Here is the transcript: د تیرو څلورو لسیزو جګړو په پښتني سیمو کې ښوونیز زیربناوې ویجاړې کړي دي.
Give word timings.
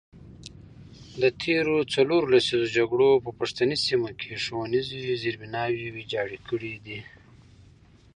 د 1.21 1.23
تیرو 1.41 1.77
څلورو 1.93 2.31
لسیزو 2.33 2.73
جګړو 2.77 3.09
په 3.23 3.31
پښتني 3.39 3.77
سیمو 3.85 4.09
کې 4.19 4.41
ښوونیز 4.43 4.87
زیربناوې 5.21 5.85
ویجاړې 5.95 6.39
کړي 6.49 6.73
دي. 6.85 6.99